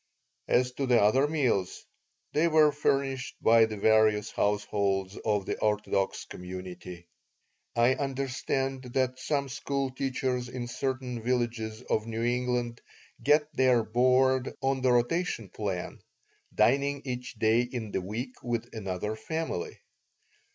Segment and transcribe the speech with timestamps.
[0.47, 1.85] As to the other meals,
[2.33, 7.07] they were furnished by the various households of the orthodox community.
[7.75, 12.81] I understand that some school teachers in certain villages of New England
[13.21, 15.99] get their board on the rotation plan,
[16.51, 19.77] dining each day in the week with another family.